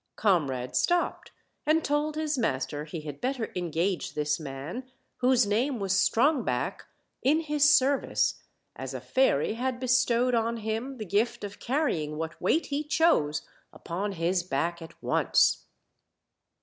[0.15, 1.29] Comrade stopped
[1.63, 6.85] and told his mas ter he had better engage this man, whose name was Strongback,
[7.21, 8.41] in his service,
[8.75, 13.47] as a fairy had bestowed on him the gift of carrying what weight he chose
[13.71, 15.67] upon his back at once.